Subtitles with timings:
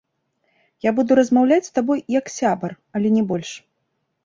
[0.85, 3.55] Я буду размаўляць з табой, як сябар, але не больш.